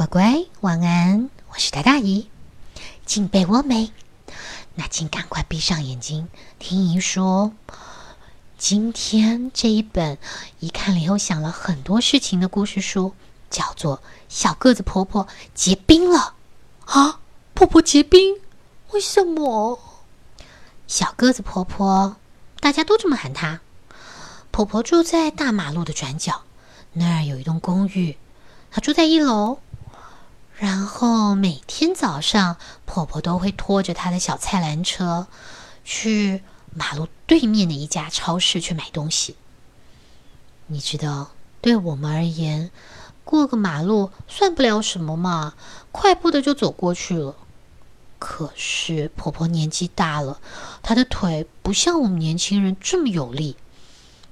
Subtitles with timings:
[0.00, 1.28] 乖乖，晚安！
[1.50, 2.30] 我是大大姨，
[3.04, 3.92] 进被窝没？
[4.74, 6.26] 那请赶快闭上眼睛，
[6.58, 7.52] 听姨说。
[8.56, 10.16] 今天这一本
[10.58, 13.12] 姨看了以后想了很多事情的故事书，
[13.50, 13.98] 叫做
[14.30, 16.34] 《小个子婆婆结冰了》
[16.98, 17.20] 啊！
[17.52, 18.36] 婆婆结冰？
[18.92, 19.78] 为什么？
[20.86, 22.16] 小个子婆婆，
[22.58, 23.60] 大家都这么喊她。
[24.50, 26.40] 婆婆住在大马路的转角，
[26.94, 28.16] 那儿有一栋公寓，
[28.70, 29.58] 她住在一楼。
[30.60, 35.26] 然后每天早上，婆婆都会拖着她的小菜篮车，
[35.84, 36.42] 去
[36.74, 39.36] 马路对面的一家超市去买东西。
[40.66, 41.30] 你知道，
[41.62, 42.70] 对我们而言，
[43.24, 45.54] 过个马路算不了什么嘛，
[45.92, 47.34] 快步的就走过去了。
[48.18, 50.42] 可是婆婆年纪大了，
[50.82, 53.56] 她的腿不像我们年轻人这么有力，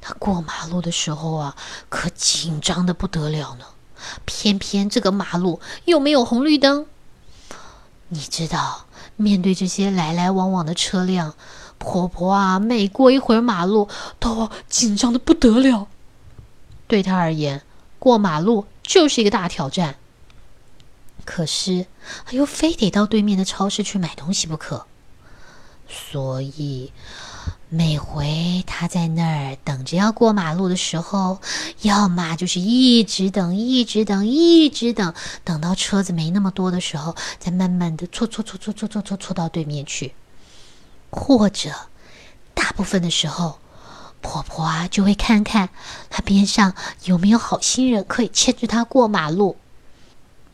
[0.02, 1.56] 她过马路的时候啊，
[1.88, 3.64] 可紧张的不得了呢。
[4.24, 6.86] 偏偏这个马路又没有红绿灯，
[8.08, 8.86] 你知道，
[9.16, 11.34] 面对这些来来往往的车辆，
[11.78, 15.88] 婆婆啊，每过一会儿马路都紧张的不得了。
[16.86, 17.62] 对她而言，
[17.98, 19.96] 过马路就是一个大挑战。
[21.24, 21.86] 可是，
[22.24, 24.86] 她又非得到对面的超市去买东西不可，
[25.88, 26.92] 所以。
[27.70, 31.38] 每回他在那儿等着要过马路的时候，
[31.82, 35.12] 要么就是一直等，一直等，一直等，
[35.44, 40.14] 等到车子没那么多的时候，再慢慢的搓搓搓搓搓搓搓搓到对面去。
[41.10, 41.70] 或者，
[42.54, 43.58] 大部分的时候，
[44.22, 45.68] 婆婆啊就会看看
[46.08, 46.72] 他边上
[47.04, 49.56] 有没有好心人可以牵着他过马路。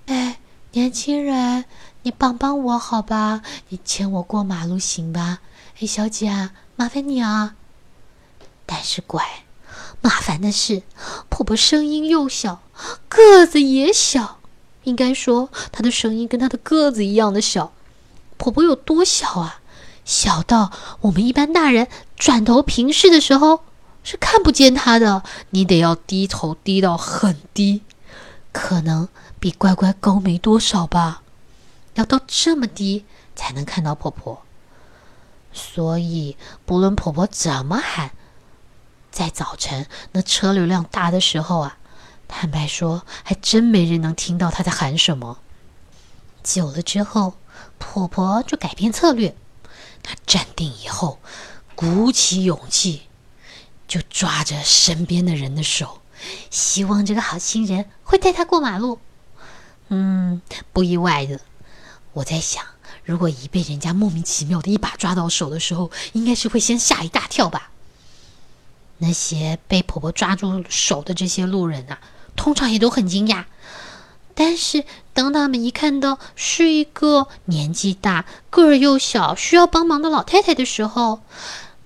[0.06, 0.40] 哎，
[0.72, 1.64] 年轻人，
[2.02, 3.42] 你帮帮我好吧？
[3.68, 5.38] 你牵我过马路行吧？
[5.80, 6.50] 哎，小姐啊。
[6.76, 7.54] 麻烦你啊！
[8.66, 9.44] 但是乖，
[10.00, 10.82] 麻烦的是
[11.28, 12.62] 婆婆声音又小，
[13.08, 14.40] 个子也小。
[14.82, 17.72] 应该说，她的声音跟她的个子一样的小。
[18.36, 19.60] 婆婆有多小啊？
[20.04, 23.60] 小到我们一般大人转头平视的时候
[24.02, 27.82] 是看不见她的，你得要低头低到很低，
[28.52, 29.08] 可能
[29.40, 31.22] 比乖乖高没多少吧。
[31.94, 33.04] 要到这么低
[33.34, 34.43] 才能看到婆婆。
[35.54, 38.10] 所以，不论婆婆怎么喊，
[39.10, 41.78] 在早晨那车流量大的时候啊，
[42.26, 45.38] 坦白说，还真没人能听到她在喊什么。
[46.42, 47.34] 久了之后，
[47.78, 49.36] 婆婆就改变策略，
[50.02, 51.20] 她站定以后，
[51.76, 53.04] 鼓起勇气，
[53.86, 56.02] 就抓着身边的人的手，
[56.50, 58.98] 希望这个好心人会带她过马路。
[59.88, 60.42] 嗯，
[60.72, 61.40] 不意外的，
[62.14, 62.64] 我在想。
[63.04, 67.70] 如果一被人家莫名其妙的一把抓到手的时候，应该是会先吓一大跳吧。
[68.98, 71.98] 那些被婆婆抓住手的这些路人啊，
[72.36, 73.44] 通常也都很惊讶。
[74.34, 81.20] 但是当他们一看到是一个年纪大、个儿又小、需要帮忙的老太太的时候，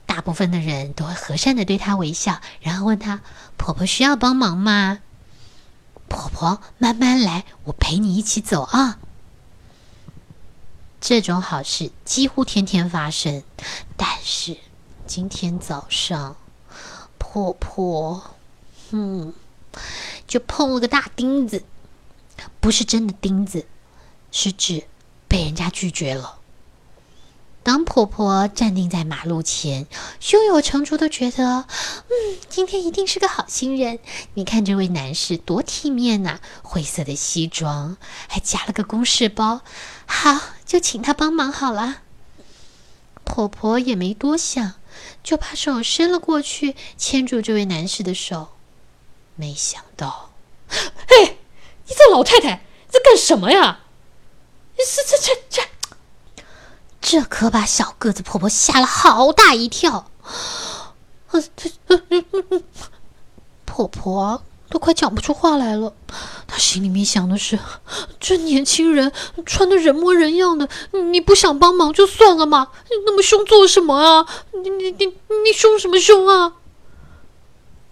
[0.06, 3.21] 大部分的人都会和善的对她微笑，然后问她
[3.59, 5.00] ：“婆婆需要帮忙吗
[6.09, 8.99] ？”“婆婆，慢慢来，我陪你一起走啊。”
[11.00, 13.42] 这种好事几乎天天发生，
[13.97, 14.56] 但是
[15.06, 16.36] 今天早上，
[17.19, 18.34] 婆婆，
[18.91, 19.32] 嗯，
[20.26, 21.64] 就碰了个大钉子，
[22.60, 23.66] 不是真的钉子，
[24.32, 24.84] 是指
[25.28, 26.38] 被人家拒绝了。
[27.69, 29.87] 当婆婆站定在马路前，
[30.21, 31.67] 胸有成竹的觉得，
[32.09, 33.99] 嗯，今天一定是个好心人。
[34.33, 39.61] 你看这位男士多体面呐，灰色的西装，还夹了个公事包。
[40.06, 41.99] 好，就请他帮忙好了。
[43.25, 44.77] 婆婆也没多想，
[45.23, 48.49] 就把手伸了过去，牵住这位男士的手。
[49.35, 50.31] 没想到，
[50.71, 51.37] 嘿，
[51.87, 53.81] 你这老太太在干什么呀？
[54.75, 55.69] 这这这这！
[57.00, 60.10] 这可把小个子婆婆吓了好大一跳，
[63.64, 65.94] 婆婆都快讲不出话来了。
[66.47, 67.58] 她心里面想的是：
[68.19, 69.12] 这年轻人
[69.46, 70.69] 穿的人模人样的，
[71.12, 72.69] 你不想帮忙就算了嘛，
[73.06, 74.26] 那么凶做什么啊？
[74.52, 76.55] 你你你你凶什么凶啊？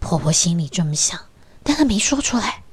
[0.00, 1.18] 婆婆心里这么想，
[1.62, 2.64] 但她没说出来。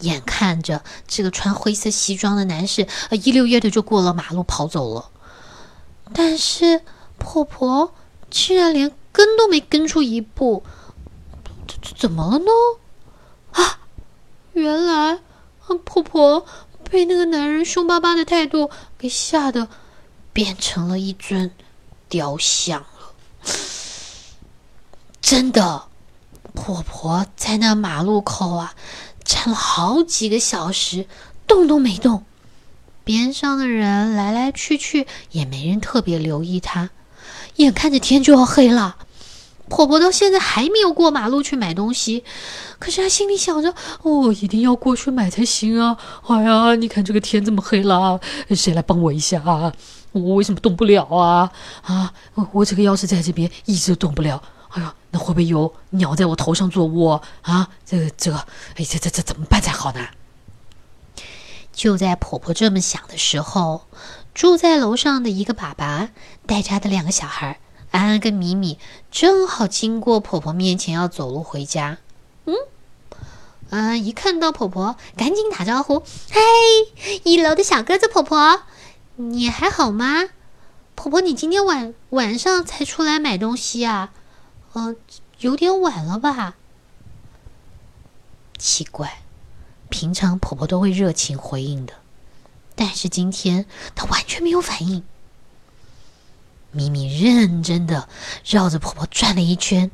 [0.00, 5.10] 眼看着这个穿灰色西装的男士，一溜烟的就过了马路跑走了。
[6.14, 6.80] 但是
[7.18, 7.92] 婆婆
[8.30, 10.62] 竟然连跟都没跟出一步，
[11.66, 12.50] 这这怎么了呢？
[13.52, 13.80] 啊，
[14.52, 15.18] 原来
[15.84, 16.46] 婆婆
[16.88, 19.68] 被那个男人凶巴巴的态度给吓得
[20.32, 21.50] 变成了一尊
[22.08, 22.86] 雕像了。
[25.20, 25.88] 真的，
[26.54, 28.74] 婆婆在那马路口啊
[29.24, 31.08] 站了好几个小时，
[31.46, 32.24] 动都没动。
[33.04, 36.90] 边上的人来来去去，也没人特别留意他。
[37.56, 38.96] 眼看着天就要黑了，
[39.68, 42.24] 婆婆到现在还没有过马路去买东西。
[42.78, 45.96] 可是她心里想着：“哦，一定要过去买才行啊！
[46.26, 48.20] 哎呀，你看这个天这么黑了，
[48.50, 49.72] 谁来帮我一下啊？
[50.12, 51.50] 我为什么动不了啊？
[51.82, 52.12] 啊，
[52.52, 57.68] 我这个钥匙在这边一直动不了，哎呀，那会不会有鸟在我头上做窝啊？
[57.86, 58.38] 这个这个，
[58.76, 60.00] 哎，这这这怎么办才好呢？”
[61.74, 63.86] 就在婆婆这么想的时候，
[64.32, 66.10] 住在楼上的一个爸爸
[66.46, 67.60] 带着他的两个小孩
[67.90, 68.78] 安安跟米米，
[69.10, 71.98] 正好经过婆婆面前要走路回家。
[72.46, 72.54] 嗯，
[73.70, 76.40] 嗯，一看到婆婆，赶紧打招呼：“嗨，
[77.24, 78.62] 一楼的小鸽子婆婆，
[79.16, 80.28] 你还好吗？
[80.94, 84.12] 婆婆，你今天晚晚上才出来买东西啊？
[84.74, 84.96] 嗯，
[85.40, 86.54] 有点晚了吧？
[88.58, 89.18] 奇怪。”
[89.94, 91.92] 平常婆婆都会热情回应的，
[92.74, 93.64] 但是今天
[93.94, 95.04] 她完全没有反应。
[96.72, 98.08] 咪咪认真的
[98.44, 99.92] 绕着婆婆转了一圈，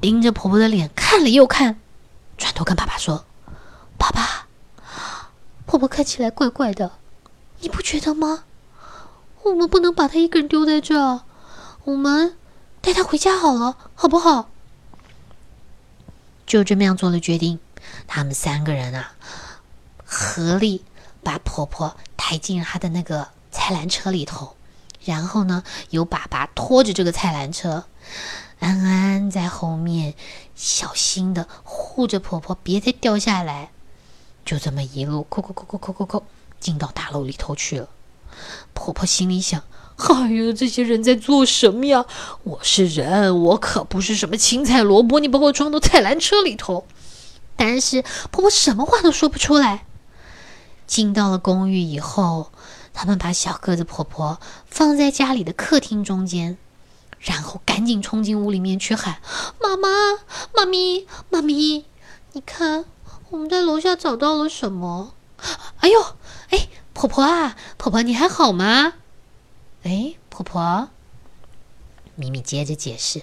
[0.00, 1.80] 盯着婆婆的脸看了又看，
[2.38, 3.24] 转头跟爸爸说
[3.98, 4.46] ：“爸爸，
[5.66, 6.92] 婆婆看起来怪怪的，
[7.58, 8.44] 你不觉得吗？
[9.42, 11.22] 我们不能把她一个人丢在这儿，
[11.82, 12.36] 我们
[12.80, 14.48] 带她回家好了，好不好？”
[16.46, 17.58] 就这么样做了决定。
[18.06, 19.12] 他们三个人啊，
[20.04, 20.84] 合力
[21.22, 24.56] 把婆婆抬进了他的那个菜篮车里头，
[25.04, 27.84] 然后呢，由爸爸拖着这个菜篮车，
[28.58, 30.14] 安安在后面
[30.54, 33.70] 小心的护着婆婆，别再掉下来。
[34.44, 36.24] 就这么一路，扣扣扣扣扣扣扣，
[36.58, 37.88] 进到大楼里头去了。
[38.72, 39.62] 婆婆心里想：
[39.96, 42.06] 哎呀，这些人在做什么呀？
[42.44, 46.86] 我是人，我可不是什么青菜萝卜，你把我装到菜篮车里头。
[47.60, 49.84] 但是婆婆什么话都说不出来。
[50.86, 52.50] 进到了公寓以后，
[52.94, 56.56] 他们把小个子婆婆放在家里的客厅中间，
[57.18, 59.20] 然后赶紧冲进屋里面去喊
[59.60, 59.88] ：“妈妈，
[60.54, 61.84] 妈咪，妈咪，
[62.32, 62.86] 你看
[63.28, 65.12] 我们在楼下找到了什么？”
[65.80, 66.00] 哎呦，
[66.48, 68.94] 哎，婆婆啊，婆婆你还好吗？
[69.82, 70.88] 哎，婆婆，
[72.16, 73.20] 咪咪接着解释：“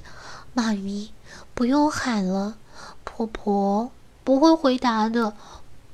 [0.53, 1.11] 妈咪，
[1.55, 2.57] 不用喊了，
[3.03, 3.89] 婆婆。”
[4.27, 5.37] 不会回答的，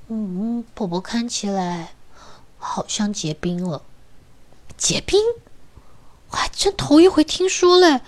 [0.08, 1.94] 嗯，婆婆看起来
[2.58, 3.84] 好像结冰了。
[4.76, 5.20] 结冰？
[6.32, 8.02] 我还真头一回听说嘞！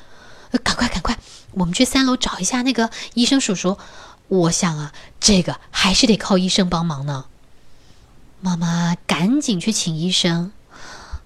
[0.63, 1.15] 赶快，赶快，
[1.51, 3.77] 我们去三楼找一下那个医生叔叔。
[4.27, 7.25] 我想啊，这个还是得靠医生帮忙呢。
[8.41, 10.51] 妈妈赶紧去请医生。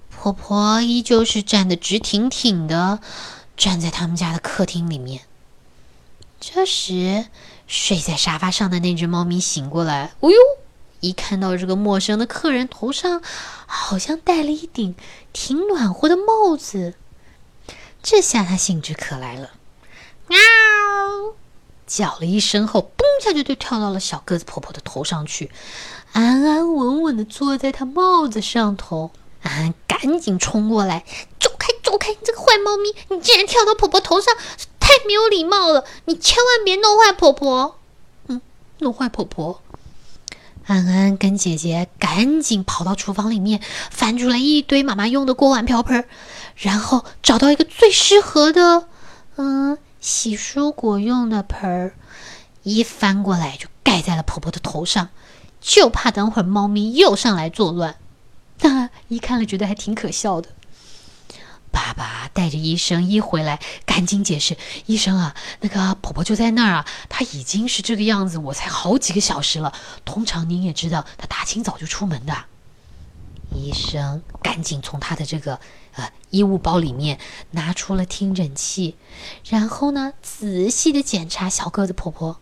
[0.10, 3.00] 婆婆依旧是站得直挺挺的，
[3.56, 5.22] 站在他们家的客厅里面。
[6.42, 7.28] 这时。
[7.70, 10.38] 睡在沙发上的那只猫咪醒过来，哦呦！
[11.02, 13.22] 一看到这个陌生的客人头上
[13.68, 14.96] 好像戴了一顶
[15.32, 16.96] 挺暖和的帽子，
[18.02, 19.52] 这下它兴致可来了，
[20.28, 20.38] 喵！
[21.86, 25.52] 叫了一声后，嘣一下就就跳到了小个子婆婆的头上去，
[26.12, 29.12] 安安稳稳的坐在她帽子上头。
[29.42, 31.06] 安安赶紧冲过来，
[31.40, 32.10] 走开，走开！
[32.10, 34.36] 你这个坏猫咪，你竟然跳到婆婆头上！
[34.90, 35.86] 太没有礼貌了！
[36.06, 37.78] 你千万别弄坏婆婆。
[38.28, 38.42] 嗯，
[38.80, 39.62] 弄坏婆婆。
[40.66, 46.06] 安安跟姐姐赶紧跑到厨房里面，翻出来一堆妈妈用的锅碗瓢盆，
[46.56, 48.88] 然后找到一个最适合的，
[49.36, 51.94] 嗯，洗蔬果用的盆儿，
[52.64, 55.10] 一翻过来就盖在了婆婆的头上，
[55.62, 57.96] 就怕等会儿猫咪又上来作乱。
[58.60, 60.50] 哈， 一看了觉得还挺可笑的。
[62.40, 64.56] 带着医生一回来，赶紧解释
[64.88, 69.74] ：“医生啊，那个婆婆就在那儿啊，她已经是这个样子，我才好几个小时了。
[70.06, 72.34] 通常您也知道，她大清早就出门的。”
[73.54, 75.60] 医生赶紧从他的这个
[75.96, 77.20] 呃衣物包里面
[77.52, 78.96] 拿出了听诊器，
[79.50, 82.40] 然后呢，仔细的检查小个子婆婆。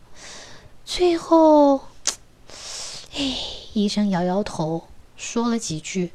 [0.86, 1.88] 最后，
[3.16, 3.36] 哎，
[3.74, 6.12] 医生摇摇头，说了几句。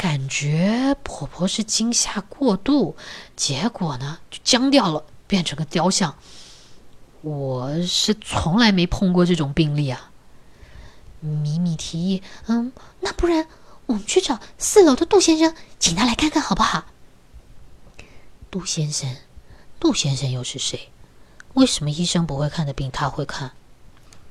[0.00, 2.96] 感觉婆婆是惊吓过度，
[3.36, 6.16] 结果呢就僵掉了，变成个雕像。
[7.20, 10.10] 我是从来没碰过这种病例啊。
[11.20, 13.46] 米米提议：“嗯，那不然
[13.84, 16.86] 我们去找四楼的杜先生，请他来看看好不好？”
[18.50, 19.18] 杜先生，
[19.78, 20.88] 杜先生又是谁？
[21.52, 23.52] 为什么医生不会看的病他会看？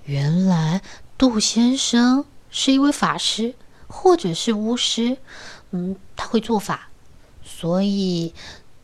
[0.06, 0.82] 原来
[1.16, 3.54] 杜先生是一位法师，
[3.90, 5.18] 或者是巫师。
[5.72, 6.90] 嗯，他会做法，
[7.44, 8.34] 所以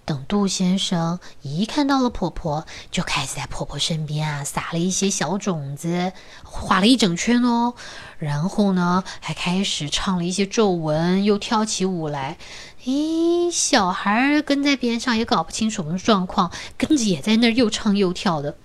[0.06, 7.74] 等杜先生一看到了婆婆，就开始在婆婆身边啊撒了一些小种子，画了一整圈哦。
[8.20, 12.38] 然后呢，还开始唱了一些咒文，又跳起舞来。
[12.84, 18.58] 咦，小孩跟在边上也搞不清楚什么状况，跟着也在那儿又唱又跳的。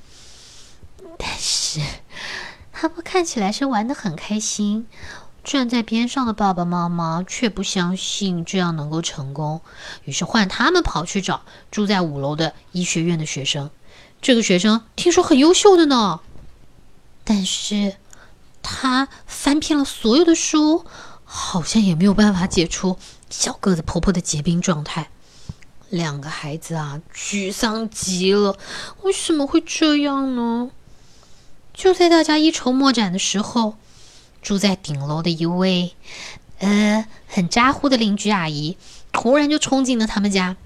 [1.17, 1.81] 但是
[2.71, 4.87] 他们看起来是玩的很开心。
[5.43, 9.63] 站在边上的爸爸妈妈却不相信这样能够成功，
[10.05, 13.71] 于是换他们跑去找住在五楼的医学院的学生。
[14.21, 16.21] 这个学生听说很优秀的呢，
[17.25, 17.97] 但是
[18.63, 20.85] 他翻遍了所有的书，
[21.25, 22.99] 好像也没有办法解除
[23.31, 25.09] 小个子婆婆的结冰状态。
[25.89, 28.57] 两个孩子啊，沮丧极了。
[29.03, 30.71] 为什么会这样呢？
[31.73, 33.77] 就在大家一筹莫展的时候。
[34.43, 35.95] 住在顶楼的一位，
[36.59, 38.77] 呃，很咋呼的邻居阿姨，
[39.13, 40.57] 突然就冲进了他们家，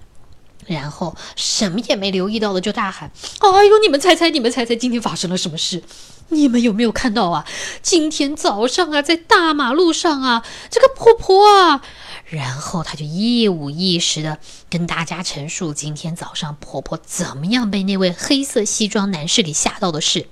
[0.67, 5.83] 然后什么也没留意到的就大喊：“哎呦，你们猜猜，你们猜猜，今天发生了什么事？
[6.29, 7.45] 你们有没有看到啊？
[7.83, 11.83] 今天早上啊，在大马路上啊，这个婆婆啊，
[12.25, 14.39] 然后她就一五一十的
[14.71, 20.29] 跟大家陈述今天早上婆婆怎么样被那位黑色西装男士给吓到的事。”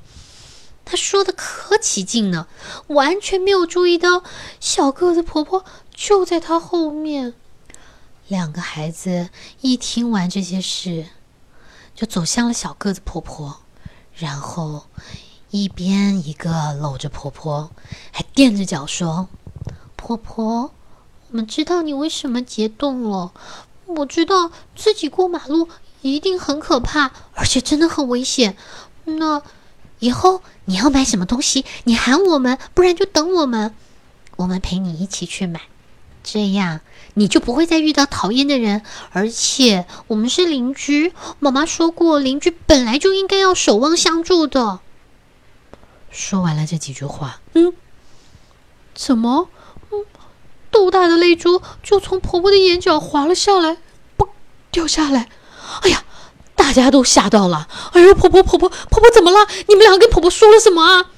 [0.84, 2.46] 她说的可起劲呢，
[2.88, 4.22] 完全没有注意到
[4.60, 7.34] 小个子婆婆就在她后面。
[8.28, 11.06] 两个孩子一听完这些事，
[11.94, 13.60] 就走向了小个子婆婆，
[14.14, 14.86] 然后
[15.50, 17.70] 一边一个搂着婆婆，
[18.10, 19.28] 还垫着脚说
[19.96, 20.72] ：“婆婆，
[21.30, 23.32] 我们知道你为什么结冻了。
[23.86, 25.68] 我知道自己过马路
[26.00, 28.56] 一定很可怕，而且真的很危险。
[29.04, 29.42] 那……”
[30.02, 33.72] 以后你要买什么东西，你喊我们，不然就等我们，
[34.34, 35.60] 我们陪你一起去买，
[36.24, 36.80] 这样
[37.14, 38.82] 你就不会再遇到讨厌的人。
[39.12, 44.80] 而且我们是邻居，妈妈说过，邻居本来就应该要守望相助的。
[46.10, 47.72] 说完了这几句话，嗯，
[48.92, 49.48] 怎么，
[49.92, 50.04] 嗯，
[50.72, 53.76] 豆大的泪珠就从婆婆的眼角滑了下来，
[54.16, 54.28] 不
[54.72, 55.28] 掉下来，
[55.82, 56.02] 哎呀！
[56.72, 57.68] 大家都吓到了！
[57.92, 59.46] 哎呦，婆婆婆婆婆婆怎么了？
[59.68, 61.10] 你们两个跟婆婆说了什么啊？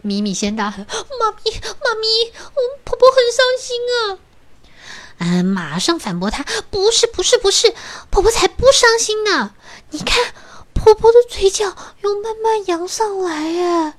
[0.00, 0.86] 米米先大喊
[1.20, 4.18] ：“妈咪妈咪，我婆婆很伤心啊！”
[5.20, 7.74] 嗯，马上反驳她：“不是不是不是，
[8.08, 9.52] 婆婆才不伤心呢！
[9.90, 10.32] 你看，
[10.72, 13.94] 婆婆的嘴角又慢慢扬上来耶。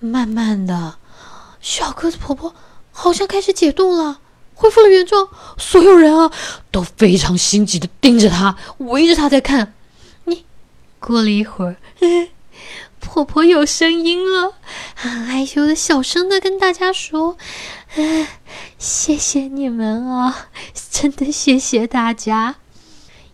[0.00, 0.98] 慢慢的，
[1.60, 2.52] 小个子婆婆
[2.90, 4.18] 好像开始解冻了。”
[4.58, 6.32] 恢复了原状，所有人啊
[6.72, 9.72] 都非常心急的盯着他，围着他在看。
[10.24, 10.44] 你
[10.98, 11.76] 过了一会儿，
[12.98, 14.54] 婆婆有声音了，
[14.96, 17.38] 很害羞的小声的跟大家说
[18.78, 20.48] ：“谢谢你们啊，
[20.90, 22.56] 真的谢谢大家。”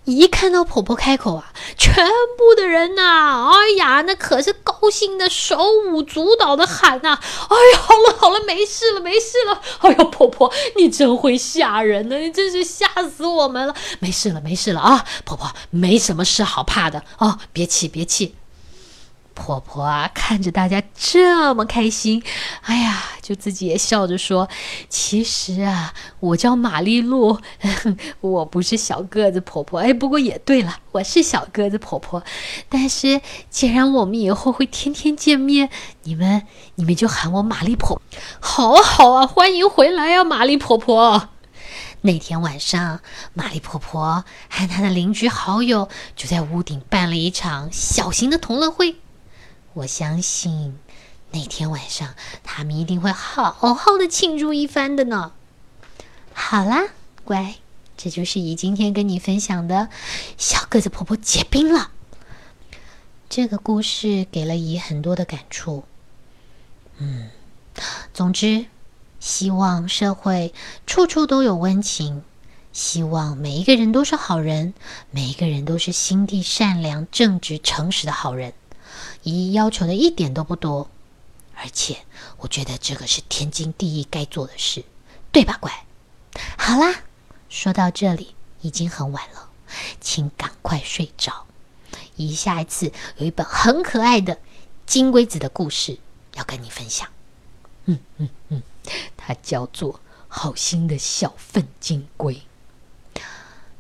[0.04, 1.94] 一看到婆婆开口啊，全
[2.37, 5.58] 部的人呐，哎呀，那可是高兴的手
[5.88, 7.18] 舞足蹈的喊呐！
[7.18, 9.61] 哎呀，好了好了，没事了没事了！
[9.80, 13.75] 哎呀，婆婆你真会吓人呢，你真是吓死我们了！
[14.00, 18.34] 没事了没事了啊，婆婆没什么事好怕的啊，别气别气。
[19.35, 22.23] 婆婆啊，看着大家这么开心，
[22.62, 24.49] 哎呀，就自己也笑着说
[24.88, 27.38] ：“其实啊，我叫玛丽露，
[28.23, 29.81] 我不是小个子婆婆。
[29.81, 32.23] 哎，不过也对了，我是小个子婆婆。
[32.69, 35.69] 但是既然我们以后会天天见面，
[36.05, 38.00] 你们你们就喊我玛丽婆。
[38.41, 41.31] 好，好啊，欢迎回来呀，玛丽婆婆。
[42.03, 43.00] 那天晚上，
[43.33, 48.97] 玛丽婆婆和她的邻居好友就在屋顶办了一场小型的同乐会。”
[49.75, 50.78] 我相信
[51.33, 52.14] 那天晚上
[52.45, 55.33] 他们一定会好好的庆祝一番的呢。
[56.33, 56.85] 好啦，
[57.25, 57.57] 乖，
[57.97, 59.88] 这就是姨今天跟你分享的
[60.38, 61.90] 小个子婆婆结冰了。
[63.28, 65.83] 这个故事给了姨很多的感触。
[66.99, 67.31] 嗯，
[68.12, 68.66] 总之，
[69.19, 70.54] 希望社会
[70.87, 72.23] 处处都有温情，
[72.73, 74.73] 希望每一个人都是好人，
[75.11, 78.52] 每一个人都是心地善良、正直、诚实的好人。
[79.25, 80.88] 姨要求的一点都不多，
[81.57, 81.99] 而且
[82.38, 84.85] 我觉得这个是天经地义该做的事，
[85.33, 85.85] 对吧，乖？
[86.57, 87.02] 好啦，
[87.49, 89.49] 说到这里已经很晚了，
[90.00, 91.47] 请赶快睡着。
[92.16, 94.38] 姨下一次有一本很可爱的
[94.87, 95.99] 金龟子的故事
[96.35, 97.09] 要跟你分享。
[97.87, 98.62] 嗯嗯嗯，
[99.16, 99.95] 它叫做
[100.28, 102.43] 《好心的小粪金龟》，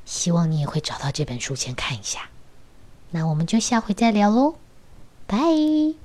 [0.04, 2.28] 希望你也会找到这本书先看一下。
[3.10, 4.56] 那我们就下回再聊喽。
[5.26, 6.03] 拜。